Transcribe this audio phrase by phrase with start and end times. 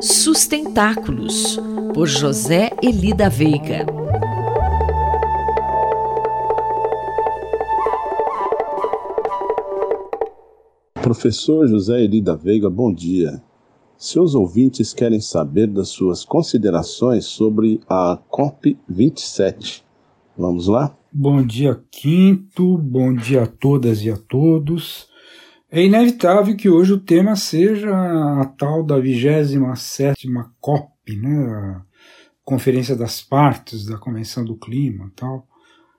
[0.00, 1.58] Sustentáculos,
[1.94, 3.86] por José Elida Veiga.
[11.00, 13.42] Professor José Elida Veiga, bom dia.
[13.96, 19.82] Seus ouvintes querem saber das suas considerações sobre a COP27.
[20.36, 20.94] Vamos lá?
[21.10, 22.76] Bom dia, Quinto.
[22.76, 25.08] Bom dia a todas e a todos.
[25.68, 30.28] É inevitável que hoje o tema seja a tal da 27
[30.60, 31.36] COP, né?
[31.44, 31.82] a
[32.44, 35.44] Conferência das Partes da Convenção do Clima tal.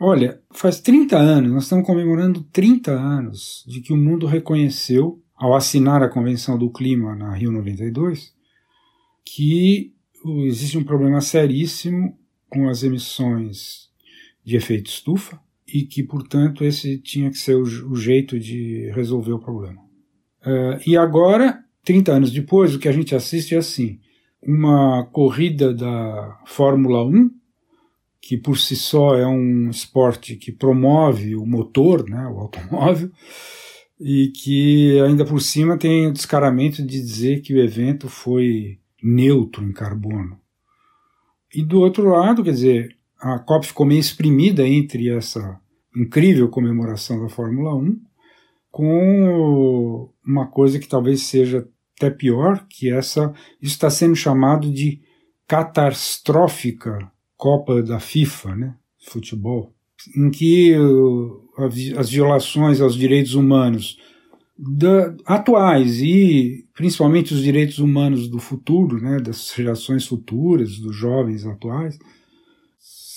[0.00, 5.56] Olha, faz 30 anos, nós estamos comemorando 30 anos de que o mundo reconheceu, ao
[5.56, 8.32] assinar a Convenção do Clima na Rio 92,
[9.24, 9.92] que
[10.46, 12.16] existe um problema seríssimo
[12.48, 13.88] com as emissões
[14.44, 15.40] de efeito estufa
[15.72, 19.80] e que, portanto, esse tinha que ser o, o jeito de resolver o problema.
[20.40, 24.00] Uh, e agora, 30 anos depois, o que a gente assiste é assim:
[24.42, 27.30] uma corrida da Fórmula 1,
[28.20, 33.10] que por si só é um esporte que promove o motor, né, o automóvel,
[34.00, 39.64] e que ainda por cima tem o descaramento de dizer que o evento foi neutro
[39.64, 40.38] em carbono.
[41.54, 45.60] E do outro lado, quer dizer, a COP ficou meio exprimida entre essa
[45.96, 48.00] incrível comemoração da Fórmula 1
[48.70, 55.00] com uma coisa que talvez seja até pior, que essa isso está sendo chamado de
[55.46, 59.72] catastrófica Copa da FIFA, né, futebol,
[60.16, 60.74] em que
[61.96, 63.96] as violações aos direitos humanos
[64.58, 71.46] da, atuais e principalmente os direitos humanos do futuro, né, das gerações futuras, dos jovens
[71.46, 71.96] atuais,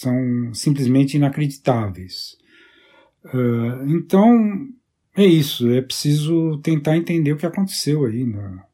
[0.00, 2.36] são simplesmente inacreditáveis.
[3.24, 4.66] Uh, então,
[5.14, 8.64] é isso, é preciso tentar entender o que aconteceu aí na,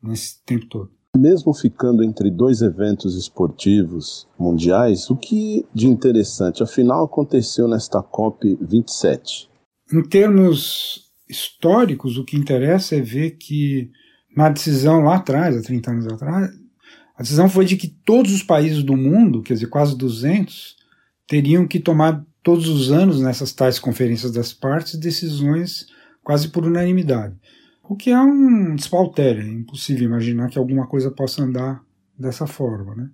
[0.00, 0.90] nesse tempo todo.
[1.16, 8.56] Mesmo ficando entre dois eventos esportivos mundiais, o que de interessante afinal aconteceu nesta COP
[8.60, 9.48] 27?
[9.92, 13.90] Em termos históricos, o que interessa é ver que
[14.36, 16.50] na decisão lá atrás, há 30 anos atrás,
[17.16, 20.76] a decisão foi de que todos os países do mundo, quer dizer, quase 200,
[21.26, 25.86] teriam que tomar todos os anos nessas tais conferências das partes decisões
[26.24, 27.36] quase por unanimidade.
[27.82, 31.82] O que é um despautério, é impossível imaginar que alguma coisa possa andar
[32.18, 32.94] dessa forma.
[32.96, 33.08] Né?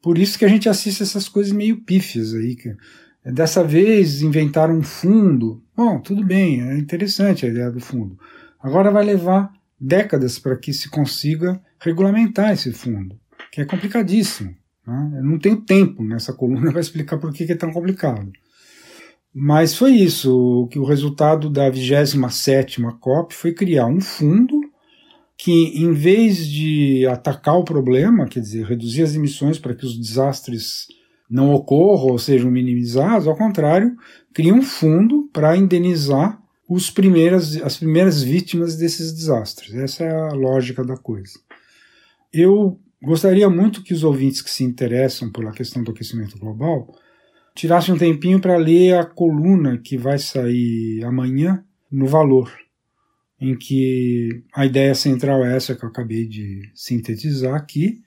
[0.00, 2.54] Por isso que a gente assiste essas coisas meio pífias aí.
[2.54, 2.76] Que,
[3.24, 5.62] dessa vez inventaram um fundo.
[5.74, 8.18] Bom, tudo bem, é interessante a ideia do fundo.
[8.62, 13.18] Agora vai levar décadas para que se consiga regulamentar esse fundo
[13.50, 14.54] que é complicadíssimo.
[14.86, 15.18] Né?
[15.18, 18.30] Eu não tenho tempo nessa coluna para explicar por que é tão complicado.
[19.32, 24.60] Mas foi isso, que o resultado da 27 COP foi criar um fundo
[25.38, 29.96] que, em vez de atacar o problema, quer dizer, reduzir as emissões para que os
[29.96, 30.88] desastres
[31.30, 33.96] não ocorram ou sejam minimizados, ao contrário,
[34.34, 36.38] cria um fundo para indenizar
[36.68, 39.74] os primeiras, as primeiras vítimas desses desastres.
[39.74, 41.38] Essa é a lógica da coisa.
[42.32, 46.94] Eu Gostaria muito que os ouvintes que se interessam pela questão do aquecimento global
[47.54, 52.52] tirassem um tempinho para ler a coluna que vai sair amanhã no Valor,
[53.40, 58.02] em que a ideia central é essa que eu acabei de sintetizar aqui,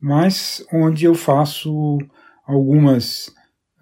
[0.00, 1.98] mas onde eu faço
[2.46, 3.26] algumas,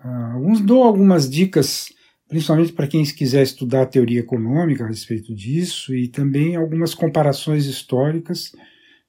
[0.03, 1.91] uh, alguns, dou algumas dicas,
[2.29, 7.67] principalmente para quem quiser estudar a teoria econômica a respeito disso, e também algumas comparações
[7.67, 8.53] históricas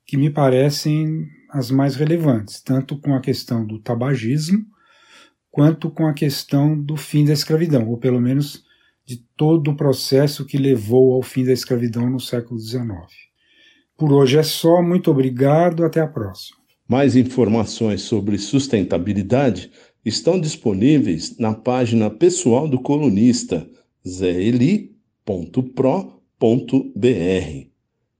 [0.06, 4.66] que me parecem as mais relevantes, tanto com a questão do tabagismo,
[5.50, 8.64] quanto com a questão do fim da escravidão, ou pelo menos
[9.06, 12.88] de todo o processo que levou ao fim da escravidão no século XIX.
[13.98, 16.58] Por hoje é só, muito obrigado, até a próxima.
[16.88, 19.72] Mais informações sobre sustentabilidade
[20.06, 23.68] estão disponíveis na página pessoal do colunista
[24.08, 25.38] zeli.pro.br.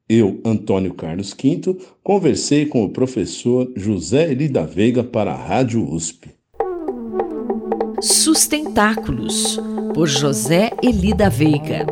[0.10, 5.84] Eu, Antônio Carlos Quinto, conversei com o professor José Eli da Veiga para a Rádio
[5.84, 6.30] USP.
[8.02, 9.60] Sustentáculos,
[9.94, 11.86] por José Eli da Veiga.